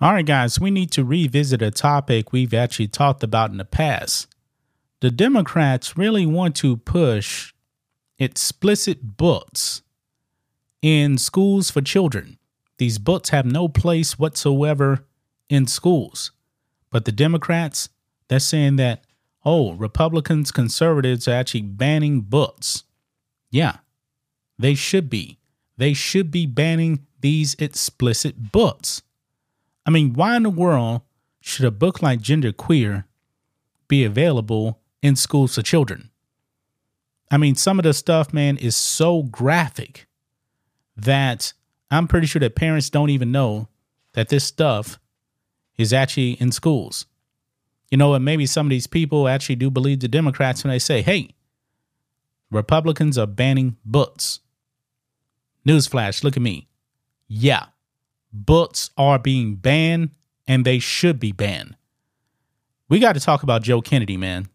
All 0.00 0.12
right, 0.12 0.24
guys, 0.24 0.60
we 0.60 0.70
need 0.70 0.92
to 0.92 1.04
revisit 1.04 1.60
a 1.60 1.72
topic 1.72 2.32
we've 2.32 2.54
actually 2.54 2.86
talked 2.86 3.24
about 3.24 3.50
in 3.50 3.56
the 3.56 3.64
past. 3.64 4.28
The 5.00 5.10
Democrats 5.10 5.98
really 5.98 6.24
want 6.24 6.54
to 6.56 6.76
push 6.76 7.52
explicit 8.16 9.16
books 9.16 9.82
in 10.82 11.18
schools 11.18 11.72
for 11.72 11.80
children. 11.80 12.38
These 12.78 12.98
books 12.98 13.30
have 13.30 13.44
no 13.44 13.66
place 13.66 14.16
whatsoever 14.20 15.04
in 15.48 15.66
schools. 15.66 16.30
But 16.90 17.04
the 17.04 17.10
Democrats, 17.10 17.88
they're 18.28 18.38
saying 18.38 18.76
that, 18.76 19.02
oh, 19.44 19.72
Republicans, 19.72 20.52
conservatives 20.52 21.26
are 21.26 21.34
actually 21.34 21.62
banning 21.62 22.20
books. 22.20 22.84
Yeah, 23.50 23.78
they 24.60 24.76
should 24.76 25.10
be. 25.10 25.40
They 25.76 25.92
should 25.92 26.30
be 26.30 26.46
banning 26.46 27.04
these 27.20 27.54
explicit 27.54 28.52
books. 28.52 29.02
I 29.88 29.90
mean, 29.90 30.12
why 30.12 30.36
in 30.36 30.42
the 30.42 30.50
world 30.50 31.00
should 31.40 31.64
a 31.64 31.70
book 31.70 32.02
like 32.02 32.20
Gender 32.20 32.52
Queer 32.52 33.06
be 33.88 34.04
available 34.04 34.80
in 35.00 35.16
schools 35.16 35.54
for 35.54 35.62
children? 35.62 36.10
I 37.30 37.38
mean, 37.38 37.54
some 37.54 37.78
of 37.78 37.84
the 37.84 37.94
stuff, 37.94 38.30
man, 38.30 38.58
is 38.58 38.76
so 38.76 39.22
graphic 39.22 40.06
that 40.94 41.54
I'm 41.90 42.06
pretty 42.06 42.26
sure 42.26 42.40
that 42.40 42.54
parents 42.54 42.90
don't 42.90 43.08
even 43.08 43.32
know 43.32 43.68
that 44.12 44.28
this 44.28 44.44
stuff 44.44 44.98
is 45.78 45.94
actually 45.94 46.32
in 46.32 46.52
schools. 46.52 47.06
You 47.90 47.96
know, 47.96 48.12
and 48.12 48.22
maybe 48.22 48.44
some 48.44 48.66
of 48.66 48.70
these 48.70 48.86
people 48.86 49.26
actually 49.26 49.56
do 49.56 49.70
believe 49.70 50.00
the 50.00 50.08
Democrats 50.08 50.64
when 50.64 50.70
they 50.70 50.78
say, 50.78 51.00
hey, 51.00 51.34
Republicans 52.50 53.16
are 53.16 53.26
banning 53.26 53.78
books. 53.86 54.40
Newsflash, 55.66 56.22
look 56.22 56.36
at 56.36 56.42
me. 56.42 56.68
Yeah, 57.26 57.68
books 58.32 58.90
are 58.96 59.18
being 59.18 59.56
banned 59.56 60.10
and 60.46 60.64
they 60.64 60.78
should 60.78 61.18
be 61.18 61.32
banned. 61.32 61.76
We 62.88 62.98
got 62.98 63.14
to 63.14 63.20
talk 63.20 63.42
about 63.42 63.62
Joe 63.62 63.82
Kennedy, 63.82 64.16
man, 64.16 64.48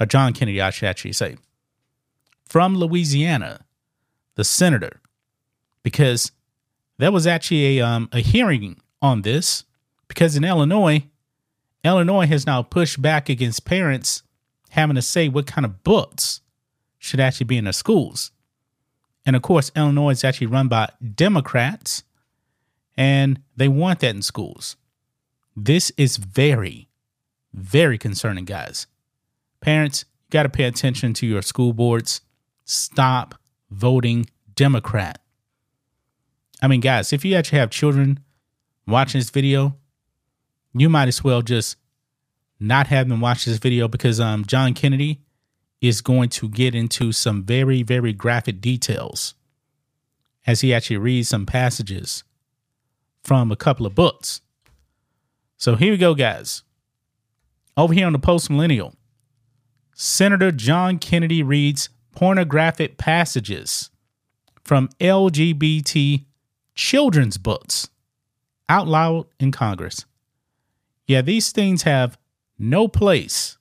or 0.00 0.06
John 0.06 0.32
Kennedy, 0.32 0.60
I 0.60 0.70
should 0.70 0.88
actually 0.88 1.12
say, 1.12 1.36
from 2.46 2.76
Louisiana, 2.76 3.64
the 4.34 4.44
senator, 4.44 5.00
because 5.82 6.32
there 6.98 7.12
was 7.12 7.26
actually 7.26 7.78
a, 7.78 7.86
um, 7.86 8.08
a 8.12 8.20
hearing 8.20 8.80
on 9.00 9.22
this. 9.22 9.64
Because 10.08 10.36
in 10.36 10.44
Illinois, 10.44 11.04
Illinois 11.84 12.26
has 12.26 12.46
now 12.46 12.62
pushed 12.62 13.00
back 13.00 13.28
against 13.28 13.64
parents 13.64 14.22
having 14.70 14.96
to 14.96 15.02
say 15.02 15.28
what 15.28 15.46
kind 15.46 15.64
of 15.64 15.84
books 15.84 16.40
should 16.98 17.20
actually 17.20 17.44
be 17.44 17.58
in 17.58 17.64
their 17.64 17.72
schools. 17.72 18.30
And 19.24 19.36
of 19.36 19.42
course, 19.42 19.70
Illinois 19.76 20.10
is 20.10 20.24
actually 20.24 20.48
run 20.48 20.68
by 20.68 20.90
Democrats 21.14 22.02
and 22.98 23.40
they 23.56 23.68
want 23.68 24.00
that 24.00 24.16
in 24.16 24.22
schools. 24.22 24.76
This 25.56 25.92
is 25.96 26.16
very, 26.16 26.88
very 27.54 27.96
concerning, 27.96 28.44
guys. 28.44 28.88
Parents, 29.60 30.04
you 30.26 30.32
got 30.32 30.42
to 30.42 30.48
pay 30.48 30.64
attention 30.64 31.14
to 31.14 31.26
your 31.26 31.40
school 31.40 31.72
boards. 31.72 32.20
Stop 32.64 33.36
voting 33.70 34.26
Democrat. 34.56 35.22
I 36.60 36.66
mean, 36.66 36.80
guys, 36.80 37.12
if 37.12 37.24
you 37.24 37.36
actually 37.36 37.60
have 37.60 37.70
children 37.70 38.18
watching 38.86 39.20
this 39.20 39.30
video, 39.30 39.76
you 40.74 40.88
might 40.88 41.06
as 41.06 41.22
well 41.22 41.40
just 41.40 41.76
not 42.58 42.88
have 42.88 43.08
them 43.08 43.20
watch 43.20 43.44
this 43.44 43.58
video 43.58 43.86
because 43.86 44.18
um, 44.18 44.44
John 44.44 44.74
Kennedy 44.74 45.20
is 45.80 46.00
going 46.00 46.30
to 46.30 46.48
get 46.48 46.74
into 46.74 47.12
some 47.12 47.44
very, 47.44 47.84
very 47.84 48.12
graphic 48.12 48.60
details 48.60 49.34
as 50.48 50.62
he 50.62 50.74
actually 50.74 50.96
reads 50.96 51.28
some 51.28 51.46
passages 51.46 52.24
from 53.28 53.52
a 53.52 53.56
couple 53.56 53.84
of 53.84 53.94
books. 53.94 54.40
So 55.58 55.76
here 55.76 55.92
we 55.92 55.98
go, 55.98 56.14
guys. 56.14 56.62
Over 57.76 57.92
here 57.92 58.06
on 58.06 58.14
the 58.14 58.18
Post 58.18 58.48
Millennial, 58.48 58.94
Senator 59.92 60.50
John 60.50 60.98
Kennedy 60.98 61.42
reads 61.42 61.90
pornographic 62.16 62.96
passages 62.96 63.90
from 64.64 64.88
LGBT 64.98 66.24
children's 66.74 67.36
books 67.36 67.90
out 68.66 68.88
loud 68.88 69.26
in 69.38 69.52
Congress. 69.52 70.06
Yeah, 71.06 71.20
these 71.20 71.52
things 71.52 71.82
have 71.82 72.16
no 72.58 72.88
place 72.88 73.58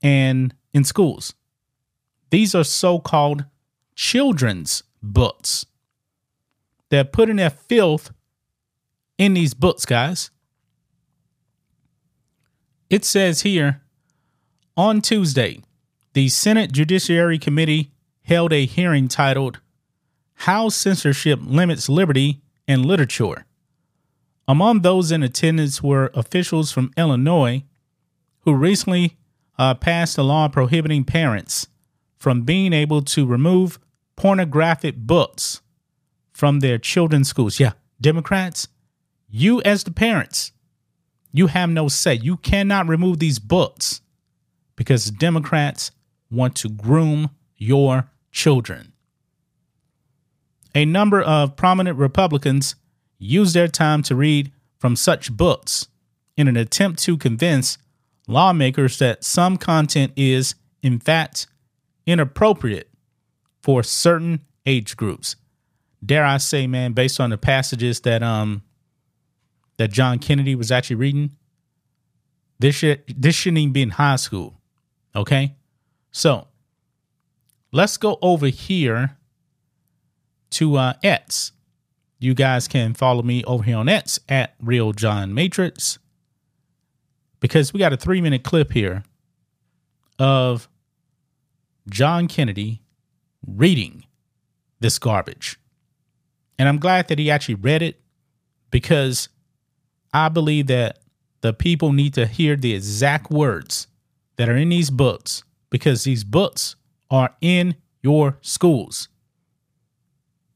and 0.00 0.54
in 0.72 0.84
schools. 0.84 1.34
These 2.30 2.54
are 2.54 2.62
so-called 2.62 3.46
children's 3.96 4.84
books. 5.02 5.66
They're 6.94 7.02
putting 7.02 7.34
their 7.34 7.50
filth 7.50 8.12
in 9.18 9.34
these 9.34 9.52
books, 9.52 9.84
guys. 9.84 10.30
It 12.88 13.04
says 13.04 13.40
here 13.40 13.82
on 14.76 15.00
Tuesday, 15.00 15.60
the 16.12 16.28
Senate 16.28 16.70
Judiciary 16.70 17.36
Committee 17.36 17.90
held 18.22 18.52
a 18.52 18.64
hearing 18.64 19.08
titled 19.08 19.58
How 20.34 20.68
Censorship 20.68 21.40
Limits 21.42 21.88
Liberty 21.88 22.42
in 22.68 22.84
Literature. 22.84 23.44
Among 24.46 24.82
those 24.82 25.10
in 25.10 25.24
attendance 25.24 25.82
were 25.82 26.12
officials 26.14 26.70
from 26.70 26.92
Illinois 26.96 27.64
who 28.42 28.54
recently 28.54 29.16
uh, 29.58 29.74
passed 29.74 30.16
a 30.16 30.22
law 30.22 30.46
prohibiting 30.46 31.02
parents 31.02 31.66
from 32.16 32.42
being 32.42 32.72
able 32.72 33.02
to 33.02 33.26
remove 33.26 33.80
pornographic 34.14 34.94
books 34.96 35.60
from 36.34 36.60
their 36.60 36.76
children's 36.76 37.28
schools. 37.28 37.58
Yeah, 37.58 37.72
Democrats, 38.00 38.68
you 39.30 39.62
as 39.62 39.84
the 39.84 39.92
parents, 39.92 40.52
you 41.32 41.46
have 41.46 41.70
no 41.70 41.88
say. 41.88 42.14
You 42.14 42.36
cannot 42.36 42.88
remove 42.88 43.20
these 43.20 43.38
books 43.38 44.02
because 44.76 45.10
Democrats 45.10 45.90
want 46.30 46.56
to 46.56 46.68
groom 46.68 47.30
your 47.56 48.10
children. 48.30 48.92
A 50.74 50.84
number 50.84 51.22
of 51.22 51.56
prominent 51.56 51.96
Republicans 51.96 52.74
use 53.18 53.52
their 53.52 53.68
time 53.68 54.02
to 54.02 54.16
read 54.16 54.50
from 54.76 54.96
such 54.96 55.32
books 55.32 55.86
in 56.36 56.48
an 56.48 56.56
attempt 56.56 57.00
to 57.04 57.16
convince 57.16 57.78
lawmakers 58.26 58.98
that 58.98 59.22
some 59.22 59.56
content 59.56 60.12
is, 60.16 60.56
in 60.82 60.98
fact, 60.98 61.46
inappropriate 62.06 62.90
for 63.62 63.82
certain 63.82 64.42
age 64.66 64.96
groups 64.96 65.36
dare 66.04 66.24
I 66.24 66.38
say, 66.38 66.66
man, 66.66 66.92
based 66.92 67.20
on 67.20 67.30
the 67.30 67.38
passages 67.38 68.00
that 68.00 68.22
um 68.22 68.62
that 69.76 69.90
John 69.90 70.18
Kennedy 70.18 70.54
was 70.54 70.70
actually 70.70 70.96
reading, 70.96 71.32
this 72.58 72.76
should 72.76 73.02
this 73.08 73.34
shouldn't 73.34 73.58
even 73.58 73.72
be 73.72 73.82
in 73.82 73.90
high 73.90 74.16
school. 74.16 74.60
Okay? 75.14 75.54
So 76.10 76.48
let's 77.72 77.96
go 77.96 78.18
over 78.22 78.46
here 78.46 79.16
to 80.50 80.76
uh 80.76 80.94
X. 81.02 81.52
You 82.18 82.34
guys 82.34 82.68
can 82.68 82.94
follow 82.94 83.22
me 83.22 83.44
over 83.44 83.62
here 83.62 83.76
on 83.76 83.88
X 83.88 84.18
at 84.28 84.54
Real 84.60 84.92
John 84.92 85.34
Matrix. 85.34 85.98
Because 87.40 87.74
we 87.74 87.78
got 87.78 87.92
a 87.92 87.96
three 87.98 88.20
minute 88.20 88.42
clip 88.42 88.72
here 88.72 89.02
of 90.18 90.68
John 91.88 92.28
Kennedy 92.28 92.80
reading 93.46 94.06
this 94.80 94.98
garbage. 94.98 95.58
And 96.58 96.68
I'm 96.68 96.78
glad 96.78 97.08
that 97.08 97.18
he 97.18 97.30
actually 97.30 97.56
read 97.56 97.82
it 97.82 98.00
because 98.70 99.28
I 100.12 100.28
believe 100.28 100.68
that 100.68 101.00
the 101.40 101.52
people 101.52 101.92
need 101.92 102.14
to 102.14 102.26
hear 102.26 102.56
the 102.56 102.74
exact 102.74 103.30
words 103.30 103.88
that 104.36 104.48
are 104.48 104.56
in 104.56 104.68
these 104.68 104.90
books 104.90 105.44
because 105.70 106.04
these 106.04 106.24
books 106.24 106.76
are 107.10 107.34
in 107.40 107.74
your 108.02 108.38
schools. 108.40 109.08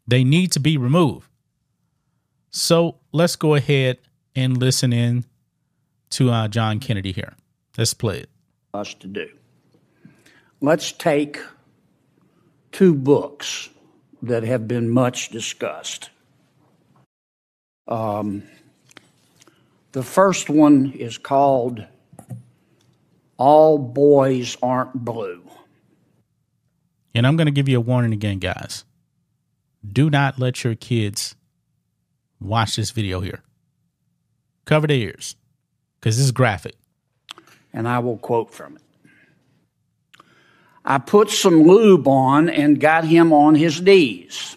They 0.06 0.24
need 0.24 0.52
to 0.52 0.60
be 0.60 0.76
removed. 0.76 1.28
So 2.50 2.96
let's 3.12 3.36
go 3.36 3.54
ahead 3.54 3.98
and 4.34 4.56
listen 4.56 4.92
in 4.92 5.24
to 6.10 6.30
uh, 6.30 6.48
John 6.48 6.80
Kennedy 6.80 7.12
here. 7.12 7.34
Let's 7.76 7.94
play 7.94 8.20
it. 8.20 8.30
Us 8.72 8.94
to 8.94 9.06
do. 9.06 9.28
Let's 10.60 10.92
take 10.92 11.38
two 12.72 12.94
books 12.94 13.68
that 14.22 14.42
have 14.42 14.66
been 14.66 14.90
much 14.90 15.30
discussed. 15.30 16.10
Um, 17.86 18.42
the 19.92 20.02
first 20.02 20.50
one 20.50 20.92
is 20.92 21.18
called 21.18 21.84
All 23.36 23.78
Boys 23.78 24.56
Aren't 24.62 25.04
Blue. 25.04 25.42
And 27.14 27.26
I'm 27.26 27.36
going 27.36 27.46
to 27.46 27.52
give 27.52 27.68
you 27.68 27.78
a 27.78 27.80
warning 27.80 28.12
again, 28.12 28.38
guys. 28.38 28.84
Do 29.86 30.10
not 30.10 30.38
let 30.38 30.62
your 30.64 30.74
kids 30.74 31.34
watch 32.40 32.76
this 32.76 32.90
video 32.90 33.20
here. 33.20 33.42
Cover 34.64 34.86
their 34.86 34.96
ears 34.96 35.36
because 35.98 36.16
this 36.16 36.26
is 36.26 36.32
graphic. 36.32 36.74
And 37.72 37.88
I 37.88 37.98
will 38.00 38.18
quote 38.18 38.52
from 38.52 38.76
it. 38.76 38.82
I 40.84 40.98
put 40.98 41.30
some 41.30 41.62
lube 41.64 42.08
on 42.08 42.48
and 42.48 42.80
got 42.80 43.04
him 43.04 43.32
on 43.32 43.54
his 43.54 43.80
knees. 43.80 44.56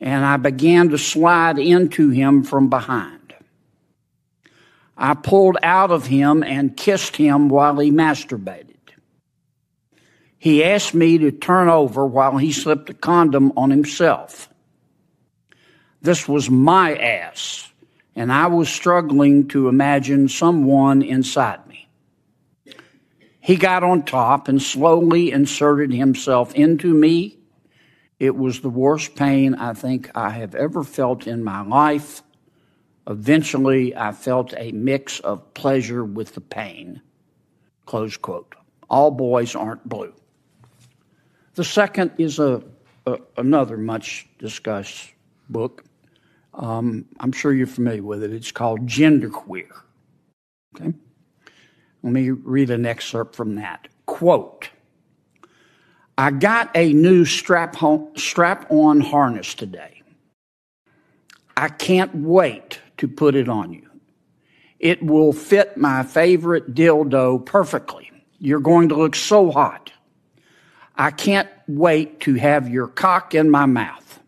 and 0.00 0.24
I 0.24 0.36
began 0.36 0.90
to 0.90 0.98
slide 0.98 1.58
into 1.58 2.10
him 2.10 2.44
from 2.44 2.68
behind. 2.68 3.34
I 4.96 5.14
pulled 5.14 5.56
out 5.62 5.90
of 5.90 6.06
him 6.06 6.42
and 6.42 6.76
kissed 6.76 7.16
him 7.16 7.48
while 7.48 7.78
he 7.78 7.90
masturbated. 7.90 8.74
He 10.38 10.62
asked 10.64 10.94
me 10.94 11.18
to 11.18 11.32
turn 11.32 11.68
over 11.68 12.06
while 12.06 12.36
he 12.36 12.52
slipped 12.52 12.90
a 12.90 12.94
condom 12.94 13.52
on 13.56 13.70
himself. 13.70 14.48
This 16.00 16.28
was 16.28 16.48
my 16.48 16.96
ass, 16.96 17.68
and 18.14 18.32
I 18.32 18.46
was 18.46 18.68
struggling 18.68 19.48
to 19.48 19.68
imagine 19.68 20.28
someone 20.28 21.02
inside. 21.02 21.58
He 23.48 23.56
got 23.56 23.82
on 23.82 24.02
top 24.02 24.48
and 24.48 24.60
slowly 24.60 25.32
inserted 25.32 25.90
himself 25.90 26.54
into 26.54 26.92
me. 26.92 27.38
It 28.18 28.36
was 28.36 28.60
the 28.60 28.68
worst 28.68 29.16
pain 29.16 29.54
I 29.54 29.72
think 29.72 30.10
I 30.14 30.28
have 30.28 30.54
ever 30.54 30.84
felt 30.84 31.26
in 31.26 31.42
my 31.42 31.62
life. 31.62 32.22
Eventually, 33.06 33.96
I 33.96 34.12
felt 34.12 34.52
a 34.54 34.72
mix 34.72 35.20
of 35.20 35.54
pleasure 35.54 36.04
with 36.04 36.34
the 36.34 36.42
pain. 36.42 37.00
Close 37.86 38.18
quote. 38.18 38.54
All 38.90 39.10
boys 39.10 39.54
aren't 39.54 39.88
blue. 39.88 40.12
The 41.54 41.64
second 41.64 42.12
is 42.18 42.38
a, 42.38 42.62
a 43.06 43.16
another 43.38 43.78
much 43.78 44.28
discussed 44.38 45.14
book. 45.48 45.86
Um, 46.52 47.06
I'm 47.18 47.32
sure 47.32 47.54
you're 47.54 47.66
familiar 47.66 48.02
with 48.02 48.22
it. 48.22 48.30
It's 48.30 48.52
called 48.52 48.86
Genderqueer. 48.86 49.70
Okay. 50.76 50.92
Let 52.02 52.12
me 52.12 52.30
read 52.30 52.70
an 52.70 52.86
excerpt 52.86 53.34
from 53.34 53.56
that. 53.56 53.88
Quote 54.06 54.70
I 56.16 56.32
got 56.32 56.70
a 56.74 56.92
new 56.92 57.24
strap, 57.24 57.76
strap 58.16 58.70
on 58.70 59.00
harness 59.00 59.54
today. 59.54 60.02
I 61.56 61.68
can't 61.68 62.14
wait 62.14 62.80
to 62.96 63.06
put 63.06 63.34
it 63.34 63.48
on 63.48 63.72
you. 63.72 63.88
It 64.78 65.02
will 65.02 65.32
fit 65.32 65.76
my 65.76 66.02
favorite 66.02 66.74
dildo 66.74 67.44
perfectly. 67.44 68.10
You're 68.38 68.60
going 68.60 68.88
to 68.90 68.96
look 68.96 69.16
so 69.16 69.50
hot. 69.50 69.92
I 70.96 71.10
can't 71.10 71.48
wait 71.66 72.20
to 72.20 72.34
have 72.34 72.68
your 72.68 72.88
cock 72.88 73.34
in 73.34 73.50
my 73.50 73.66
mouth. 73.66 74.20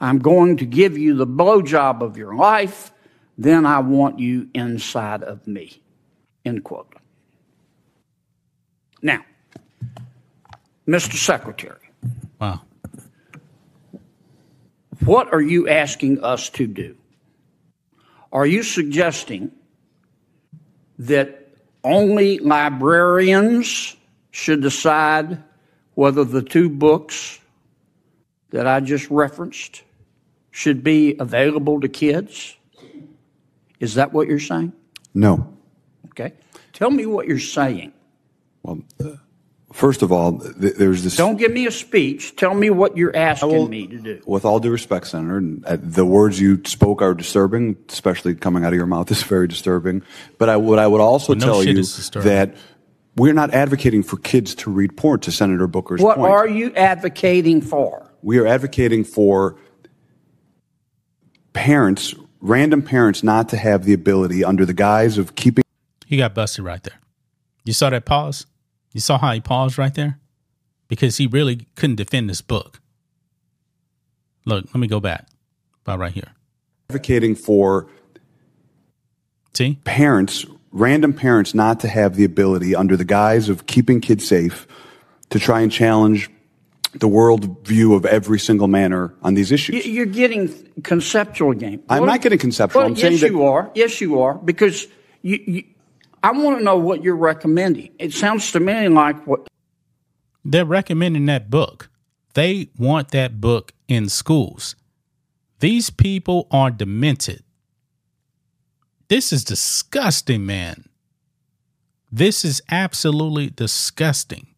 I'm 0.00 0.18
going 0.18 0.58
to 0.58 0.66
give 0.66 0.98
you 0.98 1.14
the 1.14 1.26
blowjob 1.26 2.02
of 2.02 2.16
your 2.16 2.34
life. 2.34 2.92
Then 3.38 3.66
I 3.66 3.80
want 3.80 4.18
you 4.18 4.48
inside 4.54 5.22
of 5.22 5.46
me. 5.46 5.82
End 6.46 6.62
quote. 6.62 6.94
Now, 9.02 9.24
Mr. 10.86 11.14
Secretary. 11.14 11.90
Wow. 12.40 12.62
What 15.04 15.32
are 15.34 15.40
you 15.40 15.68
asking 15.68 16.22
us 16.22 16.48
to 16.50 16.68
do? 16.68 16.96
Are 18.32 18.46
you 18.46 18.62
suggesting 18.62 19.50
that 21.00 21.48
only 21.82 22.38
librarians 22.38 23.96
should 24.30 24.62
decide 24.62 25.42
whether 25.94 26.24
the 26.24 26.42
two 26.42 26.68
books 26.68 27.40
that 28.50 28.68
I 28.68 28.78
just 28.80 29.10
referenced 29.10 29.82
should 30.52 30.84
be 30.84 31.16
available 31.18 31.80
to 31.80 31.88
kids? 31.88 32.56
Is 33.80 33.94
that 33.94 34.12
what 34.12 34.28
you're 34.28 34.38
saying? 34.38 34.72
No. 35.12 35.55
Okay. 36.18 36.34
Tell 36.72 36.90
me 36.90 37.04
what 37.04 37.26
you're 37.26 37.38
saying. 37.38 37.92
Well, 38.62 38.80
uh, 38.98 39.16
first 39.72 40.02
of 40.02 40.10
all, 40.12 40.38
th- 40.38 40.74
there's 40.76 41.04
this. 41.04 41.16
Don't 41.16 41.36
give 41.36 41.52
me 41.52 41.66
a 41.66 41.70
speech. 41.70 42.36
Tell 42.36 42.54
me 42.54 42.70
what 42.70 42.96
you're 42.96 43.14
asking 43.14 43.50
will, 43.50 43.68
me 43.68 43.86
to 43.86 43.98
do. 43.98 44.22
With 44.26 44.44
all 44.44 44.58
due 44.58 44.70
respect, 44.70 45.08
Senator, 45.08 45.42
uh, 45.66 45.76
the 45.78 46.06
words 46.06 46.40
you 46.40 46.62
spoke 46.64 47.02
are 47.02 47.14
disturbing, 47.14 47.76
especially 47.90 48.34
coming 48.34 48.64
out 48.64 48.72
of 48.72 48.76
your 48.76 48.86
mouth 48.86 49.10
is 49.10 49.22
very 49.22 49.46
disturbing. 49.46 50.02
But 50.38 50.48
I, 50.48 50.56
what 50.56 50.78
I 50.78 50.86
would 50.86 51.00
also 51.00 51.34
well, 51.34 51.40
no 51.40 51.46
tell 51.46 51.64
you 51.64 51.82
that 52.22 52.56
we're 53.16 53.34
not 53.34 53.52
advocating 53.52 54.02
for 54.02 54.16
kids 54.16 54.54
to 54.56 54.70
read 54.70 54.96
porn, 54.96 55.20
to 55.20 55.32
Senator 55.32 55.66
Booker's 55.66 56.00
what 56.00 56.16
point. 56.16 56.30
What 56.30 56.30
are 56.30 56.48
you 56.48 56.72
advocating 56.74 57.60
for? 57.60 58.10
We 58.22 58.38
are 58.38 58.46
advocating 58.46 59.04
for 59.04 59.56
parents, 61.52 62.14
random 62.40 62.82
parents, 62.82 63.22
not 63.22 63.50
to 63.50 63.56
have 63.56 63.84
the 63.84 63.92
ability, 63.92 64.44
under 64.44 64.64
the 64.64 64.74
guise 64.74 65.18
of 65.18 65.34
keeping. 65.34 65.65
He 66.06 66.16
got 66.16 66.34
busted 66.34 66.64
right 66.64 66.82
there. 66.82 66.98
You 67.64 67.72
saw 67.72 67.90
that 67.90 68.06
pause? 68.06 68.46
You 68.92 69.00
saw 69.00 69.18
how 69.18 69.32
he 69.32 69.40
paused 69.40 69.76
right 69.76 69.94
there? 69.94 70.18
Because 70.88 71.18
he 71.18 71.26
really 71.26 71.66
couldn't 71.74 71.96
defend 71.96 72.30
this 72.30 72.40
book. 72.40 72.80
Look, 74.44 74.66
let 74.66 74.76
me 74.76 74.86
go 74.86 75.00
back. 75.00 75.26
About 75.82 75.98
right 75.98 76.12
here. 76.12 76.32
Advocating 76.88 77.34
for 77.34 77.88
See? 79.52 79.78
parents 79.84 80.46
random 80.76 81.12
parents 81.12 81.54
not 81.54 81.80
to 81.80 81.88
have 81.88 82.16
the 82.16 82.24
ability, 82.24 82.74
under 82.74 82.96
the 82.96 83.04
guise 83.04 83.48
of 83.48 83.66
keeping 83.66 84.00
kids 84.00 84.28
safe, 84.28 84.66
to 85.30 85.38
try 85.38 85.60
and 85.60 85.72
challenge 85.72 86.30
the 86.94 87.08
world 87.08 87.66
view 87.66 87.94
of 87.94 88.04
every 88.06 88.38
single 88.38 88.68
manner 88.68 89.14
on 89.22 89.34
these 89.34 89.52
issues. 89.52 89.86
You're 89.86 90.06
getting 90.06 90.48
conceptual 90.82 91.54
game. 91.54 91.82
I'm 91.88 92.02
well, 92.02 92.10
not 92.10 92.22
getting 92.22 92.38
conceptual. 92.38 92.80
Well, 92.80 92.90
I'm 92.90 92.96
saying 92.96 93.12
yes, 93.12 93.20
that 93.22 93.30
you 93.30 93.44
are. 93.44 93.70
Yes, 93.74 94.00
you 94.00 94.20
are. 94.20 94.34
Because 94.34 94.86
you, 95.22 95.42
you, 95.46 95.64
I 96.26 96.32
want 96.32 96.58
to 96.58 96.64
know 96.64 96.76
what 96.76 97.04
you're 97.04 97.14
recommending. 97.14 97.94
It 98.00 98.12
sounds 98.12 98.50
to 98.50 98.58
me 98.58 98.88
like 98.88 99.28
what 99.28 99.46
they're 100.44 100.64
recommending 100.64 101.26
that 101.26 101.50
book. 101.50 101.88
They 102.34 102.68
want 102.76 103.12
that 103.12 103.40
book 103.40 103.72
in 103.86 104.08
schools. 104.08 104.74
These 105.60 105.88
people 105.90 106.48
are 106.50 106.72
demented. 106.72 107.44
This 109.06 109.32
is 109.32 109.44
disgusting, 109.44 110.44
man. 110.44 110.88
This 112.10 112.44
is 112.44 112.60
absolutely 112.72 113.50
disgusting. 113.50 114.48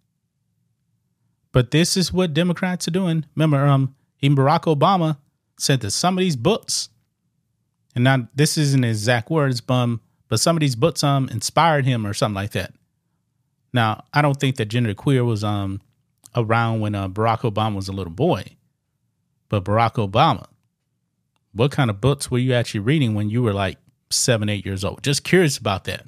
But 1.53 1.71
this 1.71 1.99
is 1.99 2.15
what 2.15 2.33
Democrats 2.33 2.89
are 2.89 2.93
doing. 2.93 3.27
Remember, 3.37 3.67
um, 3.67 3.95
even 4.23 4.39
Barack 4.39 4.75
Obama 4.75 5.19
said 5.59 5.83
that 5.83 5.91
some 5.91 6.17
of 6.17 6.23
these 6.23 6.37
books, 6.37 6.89
and 7.95 8.05
now 8.05 8.27
this 8.35 8.57
isn't 8.57 8.85
exact 8.85 9.29
words, 9.29 9.61
but, 9.61 9.99
but 10.29 10.41
some 10.41 10.57
these 10.59 10.77
books 10.77 11.03
um 11.03 11.29
inspired 11.31 11.85
him 11.85 12.07
or 12.07 12.15
something 12.15 12.35
like 12.35 12.53
that. 12.53 12.73
Now, 13.73 14.05
I 14.15 14.23
don't 14.23 14.39
think 14.41 14.57
that 14.57 14.67
gender 14.67 14.95
queer 14.95 15.25
was 15.25 15.45
um 15.45 15.81
around 16.37 16.81
when 16.81 16.95
uh, 16.95 17.09
Barack 17.09 17.41
Obama 17.41 17.77
was 17.77 17.89
a 17.89 17.93
little 17.93 18.13
boy, 18.13 18.45
but 19.49 19.65
Barack 19.65 19.95
Obama, 19.95 20.47
what 21.53 21.73
kind 21.73 21.91
of 21.91 22.01
books 22.01 22.31
were 22.31 22.39
you 22.39 22.53
actually 22.53 22.81
reading 22.81 23.15
when 23.15 23.31
you 23.31 23.43
were 23.43 23.55
like 23.55 23.79
seven, 24.11 24.49
eight 24.49 24.65
years 24.65 24.85
old. 24.85 25.03
Just 25.03 25.25
curious 25.25 25.59
about 25.59 25.85
that. 25.85 26.07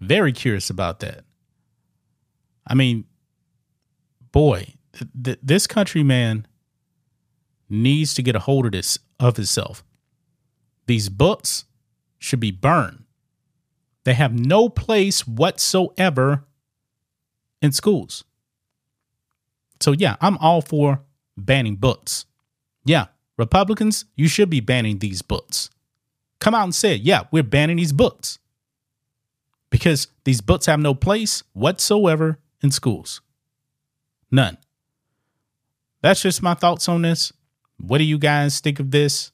Very 0.00 0.32
curious 0.32 0.70
about 0.70 1.00
that. 1.00 1.24
I 2.66 2.74
mean, 2.74 3.04
boy, 4.32 4.74
th- 4.92 5.10
th- 5.22 5.38
this 5.42 5.66
country 5.66 6.02
man 6.02 6.46
needs 7.68 8.14
to 8.14 8.22
get 8.22 8.36
a 8.36 8.40
hold 8.40 8.66
of 8.66 8.72
this 8.72 8.98
of 9.18 9.36
himself. 9.36 9.82
These 10.86 11.08
books 11.08 11.64
should 12.18 12.40
be 12.40 12.50
burned. 12.50 13.04
They 14.04 14.14
have 14.14 14.32
no 14.32 14.68
place 14.68 15.26
whatsoever 15.26 16.44
in 17.60 17.72
schools. 17.72 18.24
So 19.80 19.92
yeah, 19.92 20.16
I'm 20.20 20.38
all 20.38 20.60
for 20.60 21.02
banning 21.36 21.76
books. 21.76 22.26
Yeah, 22.84 23.06
Republicans, 23.36 24.04
you 24.14 24.28
should 24.28 24.48
be 24.48 24.60
banning 24.60 24.98
these 24.98 25.22
books 25.22 25.70
come 26.40 26.54
out 26.54 26.64
and 26.64 26.74
say, 26.74 26.94
yeah, 26.94 27.24
we're 27.30 27.42
banning 27.42 27.76
these 27.76 27.92
books 27.92 28.38
because 29.70 30.08
these 30.24 30.40
books 30.40 30.66
have 30.66 30.80
no 30.80 30.94
place 30.94 31.42
whatsoever 31.52 32.38
in 32.62 32.70
schools. 32.70 33.20
None. 34.30 34.58
That's 36.02 36.22
just 36.22 36.42
my 36.42 36.54
thoughts 36.54 36.88
on 36.88 37.02
this. 37.02 37.32
What 37.78 37.98
do 37.98 38.04
you 38.04 38.18
guys 38.18 38.60
think 38.60 38.80
of 38.80 38.90
this? 38.90 39.32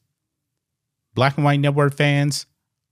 Black 1.14 1.36
and 1.36 1.44
White 1.44 1.60
Network 1.60 1.94
fans, 1.94 2.46